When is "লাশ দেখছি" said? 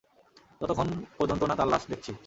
1.67-2.11